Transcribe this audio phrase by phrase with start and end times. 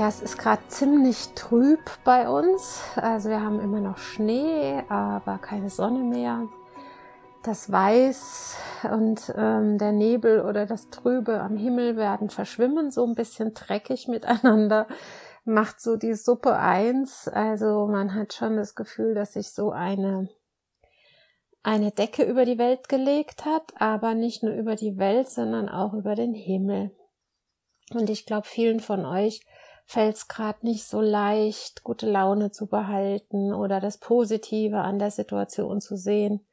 [0.00, 2.80] Ja, es ist gerade ziemlich trüb bei uns.
[2.96, 6.48] Also wir haben immer noch Schnee, aber keine Sonne mehr.
[7.42, 8.56] Das Weiß
[8.90, 14.08] und ähm, der Nebel oder das Trübe am Himmel werden verschwimmen, so ein bisschen dreckig
[14.08, 14.86] miteinander.
[15.44, 17.28] Macht so die Suppe eins.
[17.28, 20.30] Also man hat schon das Gefühl, dass sich so eine
[21.62, 25.92] eine Decke über die Welt gelegt hat, aber nicht nur über die Welt, sondern auch
[25.92, 26.90] über den Himmel.
[27.92, 29.42] Und ich glaube, vielen von euch
[29.90, 35.10] fällt es gerade nicht so leicht, gute Laune zu behalten oder das Positive an der
[35.10, 36.46] Situation zu sehen.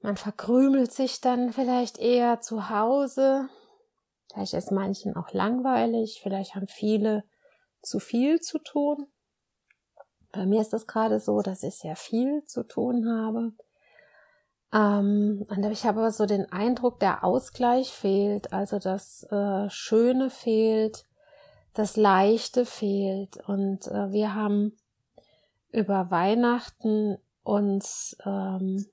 [0.00, 3.48] Man verkrümelt sich dann vielleicht eher zu Hause.
[4.32, 6.18] Vielleicht ist manchen auch langweilig.
[6.20, 7.22] Vielleicht haben viele
[7.80, 9.06] zu viel zu tun.
[10.32, 13.52] Bei mir ist das gerade so, dass ich sehr viel zu tun habe.
[14.72, 20.28] Ähm, und ich habe aber so den Eindruck, der Ausgleich fehlt, also das äh, Schöne
[20.28, 21.04] fehlt,
[21.78, 23.36] das Leichte fehlt.
[23.46, 24.76] Und äh, wir haben
[25.70, 28.84] über Weihnachten uns ähm,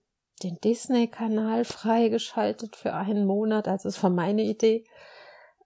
[0.44, 3.68] den Disney-Kanal freigeschaltet für einen Monat.
[3.68, 4.84] Also es war meine Idee,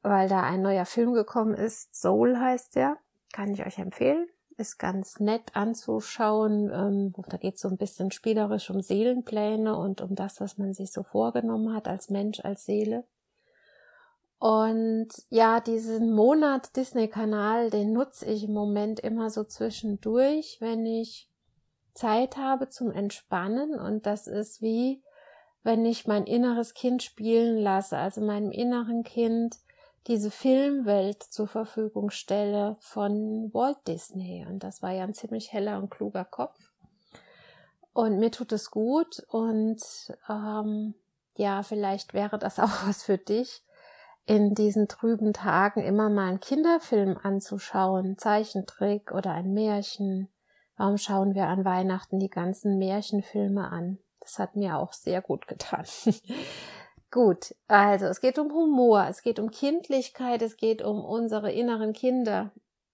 [0.01, 1.93] weil da ein neuer Film gekommen ist.
[1.93, 2.95] Soul heißt der.
[3.33, 4.27] Kann ich euch empfehlen.
[4.55, 6.71] Ist ganz nett anzuschauen.
[6.73, 10.73] Ähm, da geht es so ein bisschen spielerisch um Seelenpläne und um das, was man
[10.73, 13.03] sich so vorgenommen hat als Mensch, als Seele.
[14.39, 21.29] Und ja, diesen Monat Disney-Kanal, den nutze ich im Moment immer so zwischendurch, wenn ich
[21.93, 23.77] Zeit habe zum Entspannen.
[23.77, 25.03] Und das ist wie,
[25.63, 29.57] wenn ich mein inneres Kind spielen lasse, also meinem inneren Kind
[30.07, 34.45] diese Filmwelt zur Verfügung stelle von Walt Disney.
[34.49, 36.57] Und das war ja ein ziemlich heller und kluger Kopf.
[37.91, 39.21] Und mir tut es gut.
[39.27, 39.81] Und
[40.29, 40.93] ähm,
[41.35, 43.63] ja, vielleicht wäre das auch was für dich
[44.25, 50.29] in diesen trüben Tagen immer mal einen Kinderfilm anzuschauen, Zeichentrick oder ein Märchen.
[50.77, 53.97] Warum schauen wir an Weihnachten die ganzen Märchenfilme an?
[54.19, 55.85] Das hat mir auch sehr gut getan.
[57.11, 61.93] gut, also es geht um Humor, es geht um Kindlichkeit, es geht um unsere inneren
[61.93, 62.51] Kinder.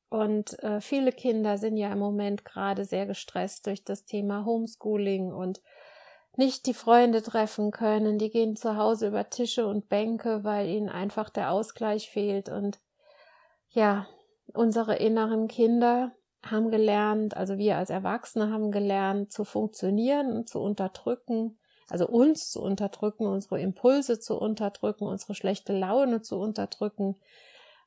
[0.09, 5.34] Und äh, viele Kinder sind ja im Moment gerade sehr gestresst durch das Thema Homeschooling
[5.34, 5.62] und
[6.38, 10.90] nicht die Freunde treffen können, die gehen zu Hause über Tische und Bänke, weil ihnen
[10.90, 12.50] einfach der Ausgleich fehlt.
[12.50, 12.79] Und
[13.69, 14.07] ja,
[14.53, 16.12] unsere inneren Kinder
[16.44, 21.57] haben gelernt, also wir als Erwachsene haben gelernt, zu funktionieren und zu unterdrücken,
[21.90, 27.16] also uns zu unterdrücken, unsere Impulse zu unterdrücken, unsere schlechte Laune zu unterdrücken.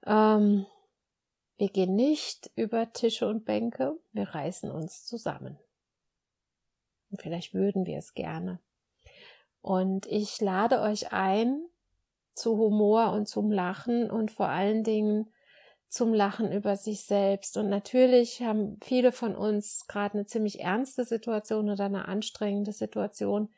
[0.06, 0.66] Ähm,
[1.56, 5.58] wir gehen nicht über Tische und Bänke, wir reißen uns zusammen.
[7.10, 8.60] Und vielleicht würden wir es gerne.
[9.60, 11.62] Und ich lade euch ein
[12.34, 15.32] zu Humor und zum Lachen und vor allen Dingen
[15.88, 17.56] zum Lachen über sich selbst.
[17.56, 23.48] Und natürlich haben viele von uns gerade eine ziemlich ernste Situation oder eine anstrengende Situation.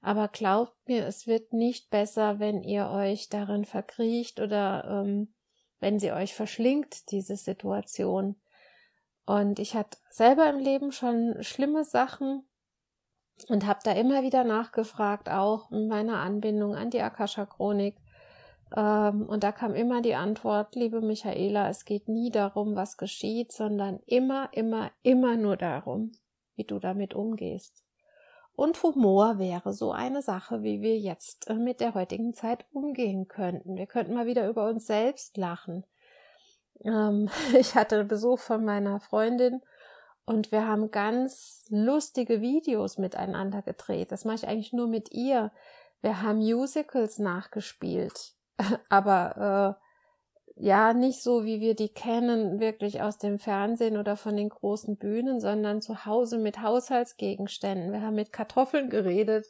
[0.00, 5.32] Aber glaubt mir, es wird nicht besser, wenn ihr euch darin verkriecht oder ähm,
[5.80, 8.36] wenn sie euch verschlingt, diese Situation.
[9.26, 12.46] Und ich hatte selber im Leben schon schlimme Sachen
[13.48, 17.96] und habe da immer wieder nachgefragt, auch in meiner Anbindung an die Akasha Chronik.
[18.76, 23.52] Ähm, und da kam immer die Antwort, liebe Michaela, es geht nie darum, was geschieht,
[23.52, 26.12] sondern immer, immer, immer nur darum,
[26.56, 27.84] wie du damit umgehst.
[28.56, 33.26] Und Humor wäre so eine Sache, wie wir jetzt äh, mit der heutigen Zeit umgehen
[33.26, 33.76] könnten.
[33.76, 35.84] Wir könnten mal wieder über uns selbst lachen.
[36.84, 37.28] Ähm,
[37.58, 39.60] ich hatte Besuch von meiner Freundin
[40.26, 44.12] und wir haben ganz lustige Videos miteinander gedreht.
[44.12, 45.52] Das mache ich eigentlich nur mit ihr.
[46.00, 48.32] Wir haben Musicals nachgespielt.
[48.88, 49.84] Aber äh,
[50.56, 54.96] ja nicht so, wie wir die kennen, wirklich aus dem Fernsehen oder von den großen
[54.96, 57.92] Bühnen, sondern zu Hause mit Haushaltsgegenständen.
[57.92, 59.46] Wir haben mit Kartoffeln geredet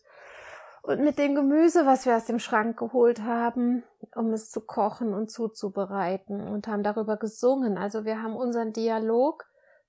[0.83, 3.85] und mit dem Gemüse, was wir aus dem Schrank geholt haben,
[4.17, 7.79] um es zu kochen und zuzubereiten und haben darüber gesungen.
[7.79, 9.45] Also wir haben unseren Dialog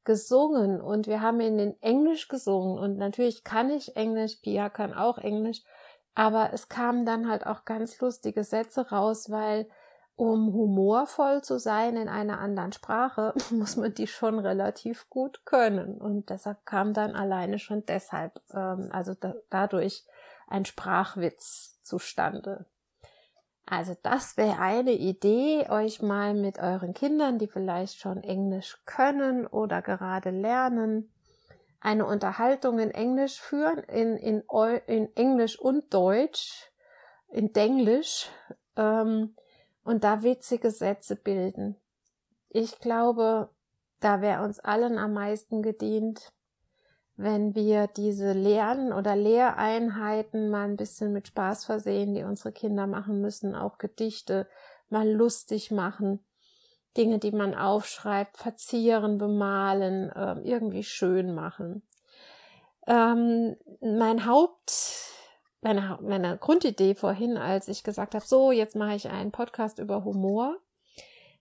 [0.06, 4.94] gesungen und wir haben ihn in Englisch gesungen und natürlich kann ich Englisch, Pia kann
[4.94, 5.64] auch Englisch,
[6.14, 9.68] aber es kamen dann halt auch ganz lustige Sätze raus, weil
[10.16, 16.00] um humorvoll zu sein in einer anderen Sprache, muss man die schon relativ gut können.
[16.00, 20.06] Und deshalb kam dann alleine schon deshalb, ähm, also da, dadurch
[20.48, 22.66] ein Sprachwitz zustande.
[23.66, 29.48] Also das wäre eine Idee, euch mal mit euren Kindern, die vielleicht schon Englisch können
[29.48, 31.12] oder gerade lernen,
[31.80, 34.44] eine Unterhaltung in Englisch führen, in, in,
[34.88, 36.72] in Englisch und Deutsch,
[37.30, 38.30] in Denglisch,
[38.76, 39.36] ähm,
[39.84, 41.76] und da witzige Sätze bilden.
[42.50, 43.50] Ich glaube,
[44.00, 46.34] da wäre uns allen am meisten gedient,
[47.18, 52.88] wenn wir diese Lernen oder Lehreinheiten mal ein bisschen mit Spaß versehen, die unsere Kinder
[52.88, 54.48] machen müssen, auch Gedichte
[54.90, 56.20] mal lustig machen,
[56.98, 61.84] Dinge, die man aufschreibt, verzieren, bemalen, äh, irgendwie schön machen.
[62.88, 65.12] Ähm, mein Haupt,
[65.62, 70.04] meine, meine Grundidee vorhin, als ich gesagt habe, so, jetzt mache ich einen Podcast über
[70.04, 70.58] Humor,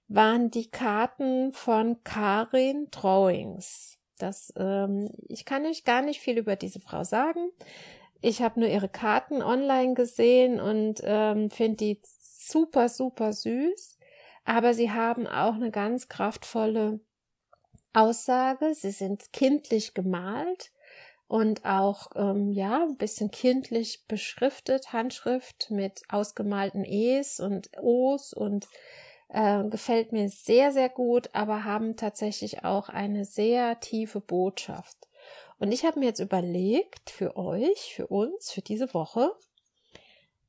[0.08, 3.93] waren die Karten von Karin Drawings.
[4.18, 7.50] Das, ähm, ich kann euch gar nicht viel über diese Frau sagen.
[8.20, 13.98] Ich habe nur ihre Karten online gesehen und ähm, finde die super, super süß.
[14.44, 17.00] Aber sie haben auch eine ganz kraftvolle
[17.92, 18.74] Aussage.
[18.74, 20.72] Sie sind kindlich gemalt
[21.28, 28.68] und auch ähm, ja ein bisschen kindlich beschriftet, Handschrift mit ausgemalten E's und O's und
[29.34, 34.96] äh, gefällt mir sehr, sehr gut, aber haben tatsächlich auch eine sehr tiefe Botschaft.
[35.58, 39.32] Und ich habe mir jetzt überlegt, für euch, für uns, für diese Woche,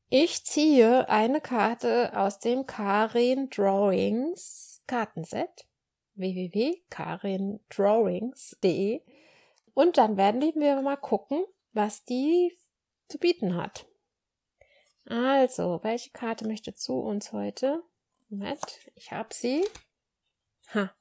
[0.10, 5.66] ich ziehe eine Karte aus dem Karin Drawings Kartenset
[6.14, 9.02] www.karindrawings.de
[9.74, 11.44] und dann werden wir mal gucken,
[11.74, 12.56] was die
[13.10, 13.88] zu bieten hat.
[15.06, 17.84] Also, welche Karte möchte zu uns heute?
[18.38, 19.66] Moment, ich habe sie.
[20.74, 20.94] Ha.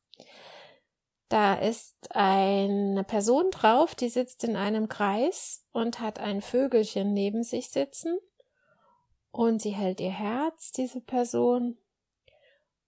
[1.29, 7.43] Da ist eine Person drauf, die sitzt in einem Kreis und hat ein Vögelchen neben
[7.43, 8.19] sich sitzen.
[9.33, 11.77] Und sie hält ihr Herz, diese Person.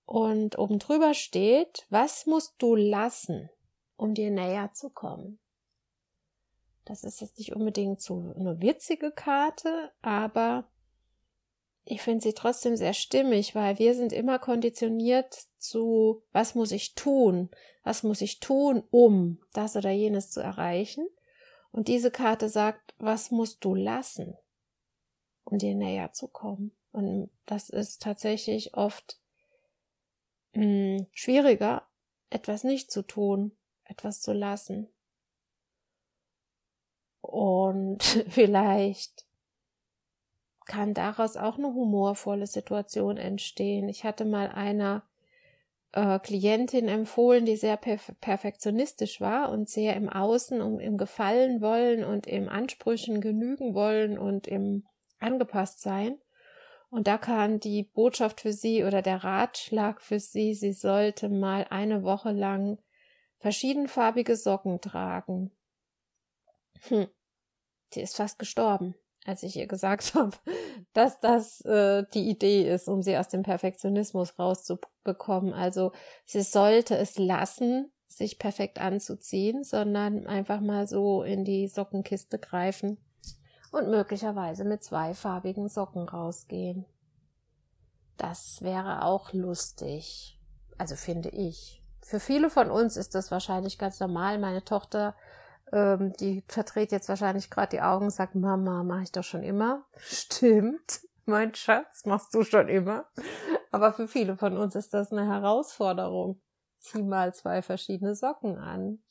[0.05, 3.51] Und oben drüber steht, was musst du lassen,
[3.97, 5.41] um dir näher zu kommen?
[6.85, 10.71] Das ist jetzt nicht unbedingt so eine witzige Karte, aber
[11.88, 16.97] ich finde sie trotzdem sehr stimmig, weil wir sind immer konditioniert zu, was muss ich
[16.97, 17.49] tun?
[17.85, 21.06] Was muss ich tun, um das oder jenes zu erreichen?
[21.71, 24.37] Und diese Karte sagt, was musst du lassen,
[25.44, 26.77] um dir näher zu kommen?
[26.91, 29.21] Und das ist tatsächlich oft
[30.55, 31.87] mh, hm, schwieriger,
[32.31, 34.88] etwas nicht zu tun, etwas zu lassen.
[37.21, 39.25] Und vielleicht
[40.67, 43.89] kann daraus auch eine humorvolle Situation entstehen.
[43.89, 45.03] Ich hatte mal einer
[45.93, 51.61] äh, Klientin empfohlen, die sehr perf perfektionistisch war und sehr im Außen um im Gefallen
[51.61, 54.85] wollen und im Ansprüchen genügen wollen und im
[55.19, 56.19] angepasst sein.
[56.90, 61.67] Und da kam die Botschaft für sie oder der Ratschlag für sie, sie sollte mal
[61.71, 62.79] eine Woche lang
[63.38, 65.50] verschiedenfarbige Socken tragen.
[66.88, 67.09] Hm.
[67.90, 68.95] Sie ist fast gestorben
[69.26, 70.37] als ich ihr gesagt habe,
[70.92, 75.52] dass das äh, die Idee ist, um sie aus dem Perfektionismus rauszubekommen.
[75.52, 75.92] Also
[76.25, 82.99] sie sollte es lassen, sich perfekt anzuziehen, sondern einfach mal so in die Sockenkiste greifen
[83.73, 86.87] und möglicherweise mit zweifarbigen Socken rausgehen.
[88.16, 90.40] Das wäre auch lustig.
[90.78, 91.83] Also finde ich.
[92.00, 94.38] Für viele von uns ist das wahrscheinlich ganz normal.
[94.38, 95.14] Meine Tochter
[95.73, 99.42] ähm, die verdreht jetzt wahrscheinlich gerade die Augen und sagt, Mama, mache ich doch schon
[99.42, 99.85] immer.
[99.99, 103.06] Stimmt, mein Schatz, machst du schon immer.
[103.73, 106.40] Aber für viele von uns ist das eine Herausforderung.
[106.78, 109.02] Zieh mal zwei verschiedene Socken an.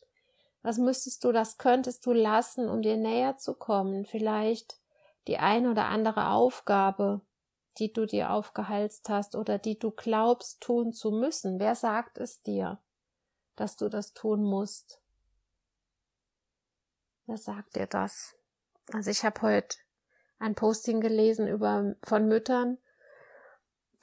[0.62, 4.06] Was müsstest du, das könntest du lassen, um dir näher zu kommen?
[4.06, 4.80] Vielleicht
[5.28, 7.22] die ein oder andere Aufgabe,
[7.78, 11.60] die du dir aufgehalst hast oder die du glaubst tun zu müssen.
[11.60, 12.80] Wer sagt es dir,
[13.56, 15.02] dass du das tun musst?
[17.28, 18.36] Wer sagt dir das?
[18.94, 19.78] Also ich habe heute
[20.38, 22.78] ein Posting gelesen über von Müttern,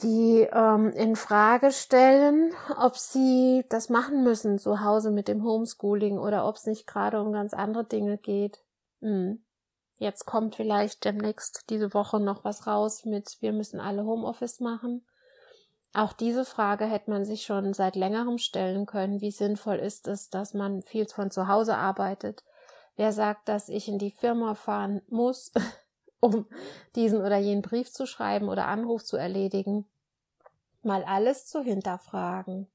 [0.02, 6.18] die ähm, in Frage stellen, ob sie das machen müssen zu Hause mit dem Homeschooling
[6.18, 8.64] oder ob es nicht gerade um ganz andere Dinge geht.
[9.00, 9.44] Hm.
[9.98, 15.06] Jetzt kommt vielleicht demnächst diese Woche noch was raus mit, wir müssen alle Homeoffice machen.
[15.94, 19.20] Auch diese Frage hätte man sich schon seit längerem stellen können.
[19.20, 22.42] Wie sinnvoll ist es, dass man viel von zu Hause arbeitet?
[22.96, 25.52] Wer sagt, dass ich in die Firma fahren muss,
[26.20, 26.46] um
[26.94, 29.86] diesen oder jenen Brief zu schreiben oder Anruf zu erledigen?
[30.82, 32.68] Mal alles zu hinterfragen.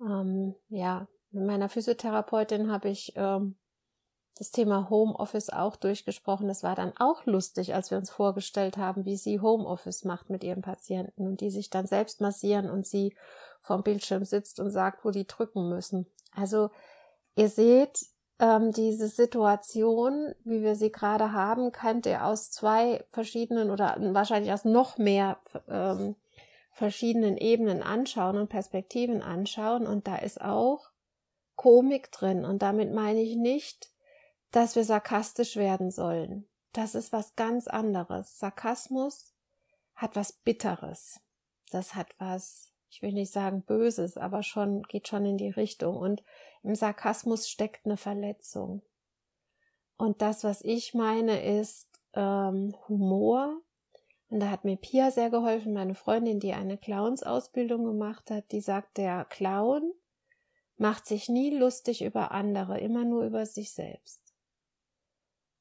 [0.00, 3.56] Ähm, ja, mit meiner Physiotherapeutin habe ich ähm,
[4.40, 6.48] das Thema Homeoffice auch durchgesprochen.
[6.48, 10.42] Das war dann auch lustig, als wir uns vorgestellt haben, wie sie Homeoffice macht mit
[10.42, 13.14] ihren Patienten und die sich dann selbst massieren und sie
[13.60, 16.06] vom Bildschirm sitzt und sagt, wo die drücken müssen.
[16.34, 16.70] Also
[17.36, 18.06] ihr seht,
[18.40, 24.52] ähm, diese Situation, wie wir sie gerade haben, könnt ihr aus zwei verschiedenen oder wahrscheinlich
[24.52, 26.16] aus noch mehr ähm,
[26.72, 29.86] verschiedenen Ebenen anschauen und Perspektiven anschauen.
[29.86, 30.90] Und da ist auch
[31.54, 32.46] Komik drin.
[32.46, 33.90] Und damit meine ich nicht,
[34.52, 36.48] dass wir sarkastisch werden sollen.
[36.72, 38.38] Das ist was ganz anderes.
[38.38, 39.34] Sarkasmus
[39.94, 41.20] hat was Bitteres.
[41.70, 45.96] Das hat was, ich will nicht sagen Böses, aber schon, geht schon in die Richtung.
[45.96, 46.22] Und
[46.62, 48.82] im Sarkasmus steckt eine Verletzung.
[49.96, 53.60] Und das, was ich meine, ist ähm, Humor.
[54.28, 58.60] Und da hat mir Pia sehr geholfen, meine Freundin, die eine Clownsausbildung gemacht hat, die
[58.60, 59.92] sagt, der Clown
[60.76, 64.20] macht sich nie lustig über andere, immer nur über sich selbst.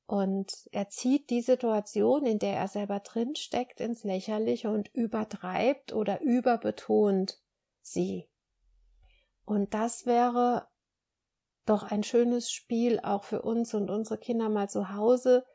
[0.05, 5.93] Und er zieht die Situation, in der er selber drin steckt, ins Lächerliche und übertreibt
[5.93, 7.39] oder überbetont
[7.81, 8.27] sie.
[9.45, 10.67] Und das wäre
[11.69, 15.45] doch ein schönes Spiel auch für uns und unsere Kinder mal zu Hause.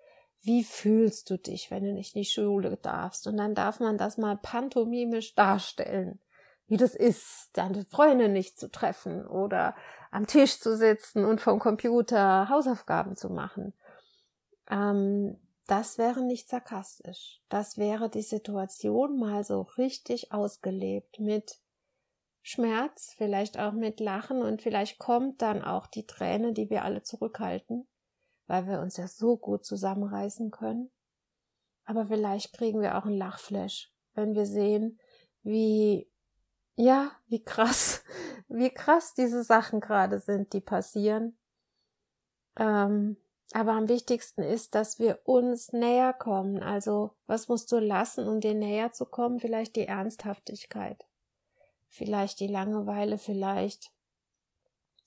[0.43, 3.27] Wie fühlst du dich, wenn du nicht in die Schule darfst?
[3.27, 6.21] Und dann darf man das mal pantomimisch darstellen,
[6.67, 9.75] wie das ist, deine Freunde nicht zu treffen oder
[10.11, 13.75] am Tisch zu sitzen und vom Computer Hausaufgaben zu machen
[14.71, 17.41] ähm, das wäre nicht sarkastisch.
[17.49, 21.59] Das wäre die Situation mal so richtig ausgelebt mit
[22.47, 27.03] Schmerz, vielleicht auch mit Lachen und vielleicht kommt dann auch die Träne, die wir alle
[27.03, 27.89] zurückhalten,
[28.47, 30.91] weil wir uns ja so gut zusammenreißen können.
[31.87, 35.01] Aber vielleicht kriegen wir auch ein Lachflash, wenn wir sehen,
[35.43, 36.07] wie,
[36.77, 38.05] ja, wie krass,
[38.49, 41.39] wie krass diese Sachen gerade sind, die passieren.
[42.57, 43.17] Ähm,
[43.55, 46.63] aber am wichtigsten ist, dass wir uns näher kommen.
[46.63, 49.41] Also, was musst du lassen, um dir näher zu kommen?
[49.41, 51.07] Vielleicht die Ernsthaftigkeit.
[51.95, 53.93] Vielleicht die Langeweile, vielleicht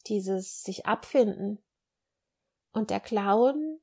[0.08, 1.60] dieses sich abfinden.
[2.72, 3.80] Und der Clown,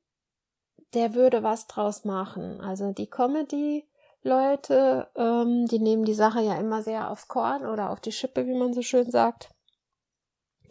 [0.93, 2.61] der würde was draus machen.
[2.61, 7.99] Also die Comedy-Leute, ähm, die nehmen die Sache ja immer sehr aufs Korn oder auf
[7.99, 9.53] die Schippe, wie man so schön sagt.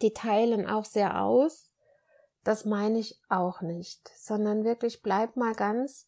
[0.01, 1.75] Die teilen auch sehr aus
[2.45, 6.07] das meine ich auch nicht, sondern wirklich bleib mal ganz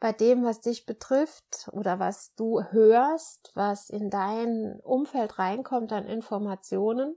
[0.00, 6.06] bei dem, was dich betrifft oder was du hörst, was in dein Umfeld reinkommt an
[6.06, 7.16] Informationen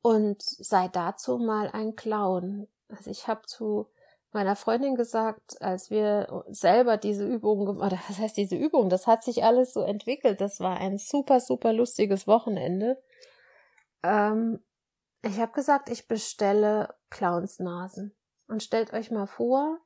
[0.00, 2.68] und sei dazu mal ein Clown.
[2.88, 3.90] Also ich habe zu
[4.32, 9.24] meiner Freundin gesagt, als wir selber diese Übung, oder was heißt diese Übung, das hat
[9.24, 13.02] sich alles so entwickelt, das war ein super, super lustiges Wochenende.
[14.02, 14.62] Ähm,
[15.22, 18.14] ich habe gesagt, ich bestelle Clownsnasen.
[18.46, 19.78] Und stellt euch mal vor,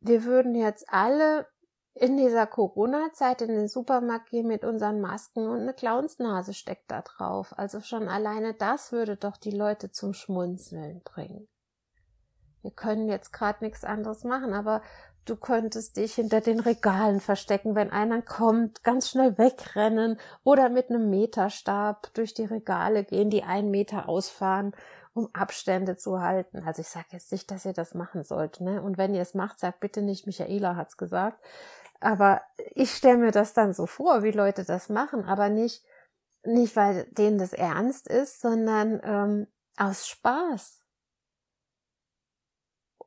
[0.00, 1.46] wir würden jetzt alle
[1.94, 7.00] in dieser Corona-Zeit in den Supermarkt gehen mit unseren Masken und eine Clownsnase steckt da
[7.00, 7.54] drauf.
[7.56, 11.48] Also schon alleine das würde doch die Leute zum Schmunzeln bringen.
[12.60, 14.82] Wir können jetzt gerade nichts anderes machen, aber
[15.24, 20.90] du könntest dich hinter den Regalen verstecken, wenn einer kommt, ganz schnell wegrennen oder mit
[20.90, 24.74] einem Meterstab durch die Regale gehen, die einen Meter ausfahren,
[25.16, 26.62] um Abstände zu halten.
[26.66, 28.82] Also ich sage jetzt nicht, dass ihr das machen sollt, ne?
[28.82, 31.42] Und wenn ihr es macht, sagt bitte nicht, Michaela hat's gesagt.
[32.00, 32.42] Aber
[32.74, 35.82] ich stelle mir das dann so vor, wie Leute das machen, aber nicht,
[36.44, 39.46] nicht weil denen das ernst ist, sondern ähm,
[39.78, 40.82] aus Spaß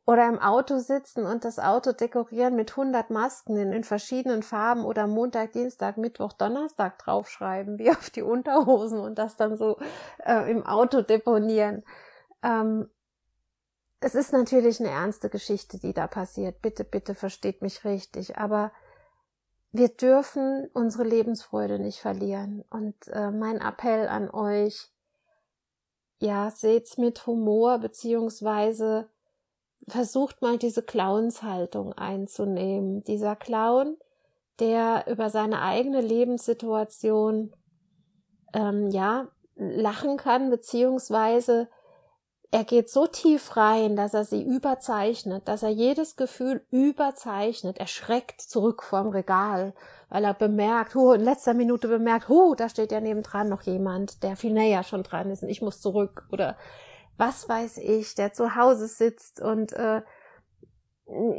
[0.10, 4.84] oder im Auto sitzen und das Auto dekorieren mit 100 Masken in, in verschiedenen Farben
[4.84, 9.78] oder Montag, Dienstag, Mittwoch, Donnerstag draufschreiben, wie auf die Unterhosen und das dann so
[10.25, 11.84] äh, im Auto deponieren.
[12.42, 12.89] Ähm,
[14.00, 16.60] es ist natürlich eine ernste Geschichte, die da passiert.
[16.63, 18.36] Bitte, bitte versteht mich richtig.
[18.36, 18.72] Aber
[19.72, 22.63] wir dürfen unsere Lebensfreude nicht verlieren.
[22.72, 24.89] Und äh, mein Appell an euch,
[26.18, 29.08] ja, seht's mit Humor beziehungsweise
[29.88, 33.03] versucht mal diese Clownshaltung einzunehmen.
[33.03, 33.98] Dieser Clown,
[34.59, 37.53] der über seine eigene Lebenssituation
[38.53, 41.67] ähm, ja lachen kann, beziehungsweise
[42.51, 47.77] er geht so tief rein, dass er sie überzeichnet, dass er jedes Gefühl überzeichnet.
[47.77, 49.74] Er schreckt zurück vom Regal,
[50.09, 54.24] weil er bemerkt, oh, in letzter Minute bemerkt, oh, da steht ja nebendran noch jemand,
[54.24, 56.57] der viel näher schon dran ist und ich muss zurück oder
[57.19, 60.01] was weiß ich, der zu Hause sitzt und äh,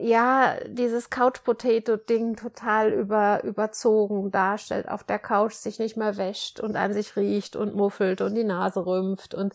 [0.00, 6.16] ja, dieses Couch Potato Ding total über, überzogen darstellt, auf der Couch sich nicht mehr
[6.16, 9.54] wäscht und an sich riecht und muffelt und die Nase rümpft und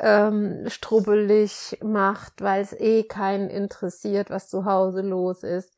[0.00, 5.72] ähm, strubbelig macht, weil es eh keinen interessiert, was zu Hause los ist.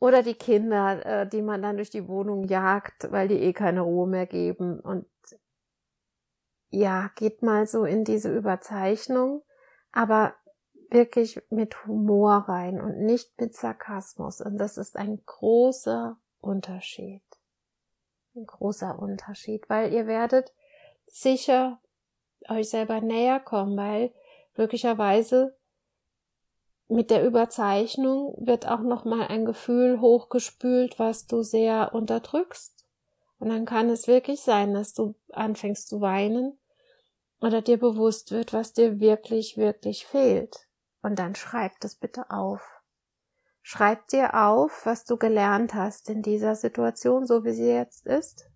[0.00, 3.80] Oder die Kinder, äh, die man dann durch die Wohnung jagt, weil die eh keine
[3.80, 4.80] Ruhe mehr geben.
[4.80, 5.06] Und
[6.70, 9.42] ja, geht mal so in diese Überzeichnung,
[9.92, 10.34] aber
[10.90, 14.40] wirklich mit Humor rein und nicht mit Sarkasmus.
[14.40, 17.22] Und das ist ein großer Unterschied.
[18.34, 20.52] Ein großer Unterschied, weil ihr werdet
[21.06, 21.80] sicher
[22.48, 24.12] euch selber näher kommen, weil
[24.56, 25.56] möglicherweise
[26.88, 32.77] mit der Überzeichnung wird auch noch mal ein Gefühl hochgespült, was du sehr unterdrückst.
[33.38, 36.58] Und dann kann es wirklich sein, dass du anfängst zu weinen
[37.40, 40.66] oder dir bewusst wird, was dir wirklich, wirklich fehlt.
[41.02, 42.60] Und dann schreib das bitte auf.
[43.62, 48.48] Schreib dir auf, was du gelernt hast in dieser Situation, so wie sie jetzt ist.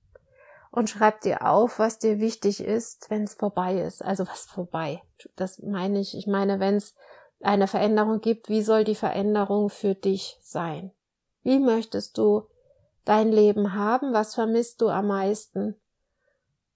[0.71, 4.03] Und schreib dir auf, was dir wichtig ist, wenn es vorbei ist.
[4.03, 5.03] Also was vorbei.
[5.37, 6.17] Das meine ich.
[6.17, 6.95] Ich meine, wenn es
[7.43, 10.93] eine Veränderung gibt, wie soll die Veränderung für dich sein?
[11.43, 12.47] Wie möchtest du
[13.05, 14.13] dein Leben haben?
[14.13, 15.77] Was vermisst du am meisten?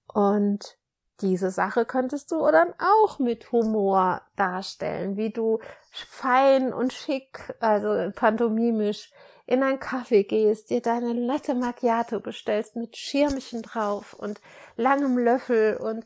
[0.06, 0.78] Und
[1.20, 5.60] diese Sache könntest du dann auch mit Humor darstellen, wie du
[5.92, 9.10] fein und schick, also pantomimisch,
[9.46, 14.40] in ein Kaffee gehst, dir deine Latte Macchiato bestellst mit Schirmchen drauf und
[14.76, 16.04] langem Löffel und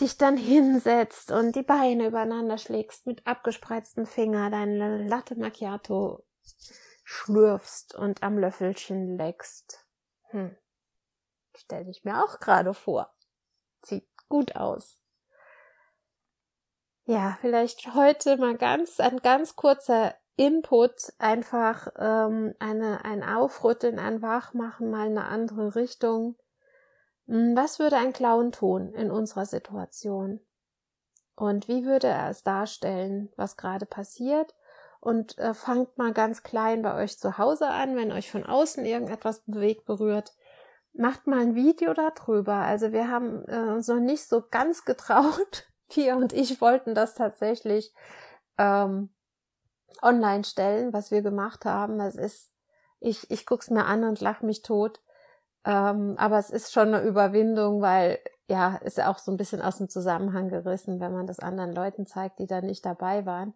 [0.00, 6.22] dich dann hinsetzt und die Beine übereinander schlägst mit abgespreizten Finger deine Latte Macchiato
[7.10, 9.84] schlürfst und am Löffelchen leckst.
[10.28, 10.56] Hm.
[11.56, 13.12] Stell dich mir auch gerade vor.
[13.82, 15.00] Sieht gut aus.
[17.06, 24.22] Ja, vielleicht heute mal ganz ein ganz kurzer Input, einfach ähm, eine ein Aufrütteln, ein
[24.22, 26.36] Wachmachen, mal eine andere Richtung.
[27.26, 30.38] Hm, was würde ein Clown tun in unserer Situation?
[31.34, 34.54] Und wie würde er es darstellen, was gerade passiert?
[35.00, 38.84] Und äh, fangt mal ganz klein bei euch zu Hause an, wenn euch von außen
[38.84, 40.34] irgendetwas bewegt, berührt
[40.92, 42.54] macht mal ein Video darüber.
[42.54, 45.66] Also wir haben äh, uns noch nicht so ganz getraut.
[45.88, 47.92] Pia und ich wollten das tatsächlich
[48.58, 49.10] ähm,
[50.02, 51.98] online stellen, was wir gemacht haben.
[51.98, 52.52] Das ist,
[53.00, 55.00] ich, ich guck's mir an und lach mich tot.
[55.64, 59.78] Ähm, aber es ist schon eine Überwindung, weil ja, ist auch so ein bisschen aus
[59.78, 63.54] dem Zusammenhang gerissen, wenn man das anderen Leuten zeigt, die da nicht dabei waren.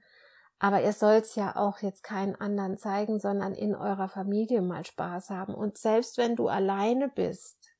[0.58, 5.30] Aber ihr sollt's ja auch jetzt keinen anderen zeigen, sondern in eurer Familie mal Spaß
[5.30, 5.54] haben.
[5.54, 7.74] Und selbst wenn du alleine bist,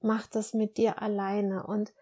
[0.00, 1.92] mach das mit dir alleine und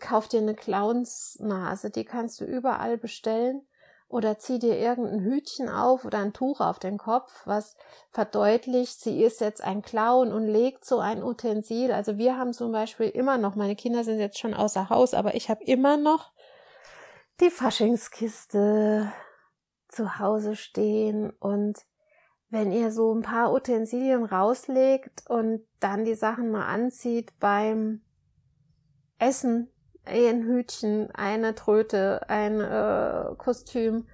[0.00, 3.66] kauf dir eine Clownsnase, die kannst du überall bestellen
[4.12, 7.76] oder zieh dir irgendein Hütchen auf oder ein Tuch auf den Kopf, was
[8.10, 11.90] verdeutlicht, sie ist jetzt ein Clown und legt so ein Utensil.
[11.90, 15.34] Also wir haben zum Beispiel immer noch, meine Kinder sind jetzt schon außer Haus, aber
[15.34, 16.31] ich habe immer noch
[17.40, 19.12] die Faschingskiste
[19.88, 21.78] zu Hause stehen und
[22.52, 28.02] wenn ihr so ein paar Utensilien rauslegt und dann die Sachen mal anzieht beim
[29.18, 29.70] Essen,
[30.04, 34.06] ein Hütchen, eine Tröte, ein äh, Kostüm.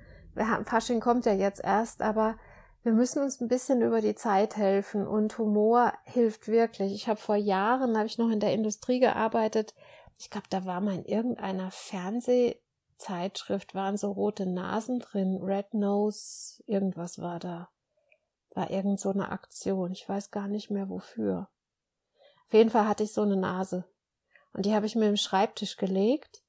[0.65, 2.39] Fasching kommt ja jetzt erst, aber
[2.85, 6.95] wir müssen uns ein bisschen über die Zeit helfen und Humor hilft wirklich.
[6.95, 9.75] Ich habe vor Jahren, habe ich noch in der Industrie gearbeitet.
[10.17, 12.61] Ich glaube, da war mal in irgendeiner Fernseh
[12.99, 17.71] Zeitschrift waren so rote Nasen drin, Red Nose, irgendwas war da.
[18.55, 19.93] War irgend so eine Aktion.
[19.93, 21.49] Ich weiß gar nicht mehr wofür.
[22.47, 23.85] Auf jeden Fall hatte ich so eine Nase.
[24.53, 26.43] Und die habe ich mir im Schreibtisch gelegt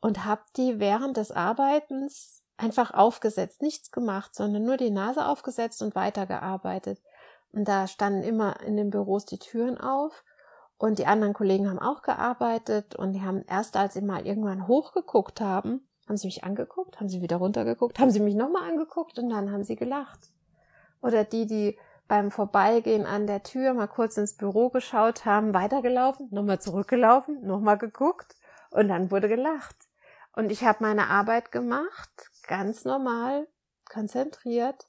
[0.00, 5.82] und habe die während des Arbeitens einfach aufgesetzt, nichts gemacht, sondern nur die Nase aufgesetzt
[5.82, 7.00] und weitergearbeitet.
[7.52, 10.24] Und da standen immer in den Büros die Türen auf
[10.76, 14.66] und die anderen Kollegen haben auch gearbeitet und die haben erst, als sie mal irgendwann
[14.66, 19.18] hochgeguckt haben, haben sie mich angeguckt, haben sie wieder runtergeguckt, haben sie mich nochmal angeguckt
[19.18, 20.20] und dann haben sie gelacht.
[21.00, 26.28] Oder die, die beim Vorbeigehen an der Tür mal kurz ins Büro geschaut haben, weitergelaufen,
[26.30, 28.36] nochmal zurückgelaufen, nochmal geguckt
[28.70, 29.76] und dann wurde gelacht.
[30.34, 33.46] Und ich habe meine Arbeit gemacht, ganz normal,
[33.88, 34.86] konzentriert,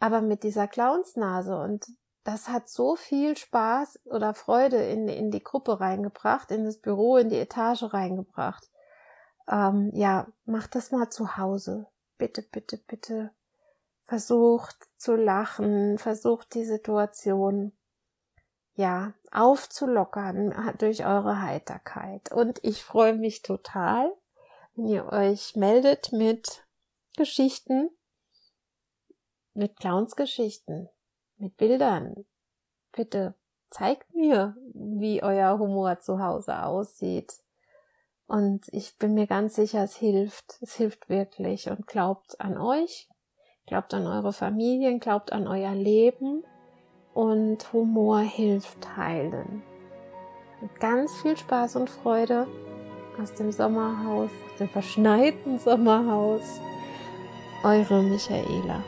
[0.00, 1.86] aber mit dieser Clownsnase und
[2.24, 7.18] das hat so viel Spaß oder Freude in, in die Gruppe reingebracht, in das Büro,
[7.18, 8.70] in die Etage reingebracht.
[9.48, 11.86] Ähm, ja, macht das mal zu Hause.
[12.18, 13.30] Bitte, bitte, bitte.
[14.06, 17.72] Versucht zu lachen, versucht die Situation
[18.76, 22.32] ja, aufzulockern durch eure Heiterkeit.
[22.32, 24.12] Und ich freue mich total,
[24.74, 26.64] wenn ihr euch meldet mit
[27.16, 27.90] Geschichten,
[29.54, 30.88] mit Clownsgeschichten,
[31.36, 32.26] mit Bildern.
[32.92, 33.34] Bitte
[33.70, 37.43] zeigt mir, wie euer Humor zu Hause aussieht.
[38.26, 40.58] Und ich bin mir ganz sicher, es hilft.
[40.60, 41.70] Es hilft wirklich.
[41.70, 43.08] Und glaubt an euch,
[43.66, 46.42] glaubt an eure Familien, glaubt an euer Leben
[47.12, 49.62] und Humor hilft heilen.
[50.60, 52.46] Mit ganz viel Spaß und Freude
[53.20, 56.60] aus dem Sommerhaus, aus dem verschneiten Sommerhaus.
[57.62, 58.82] Eure Michaela.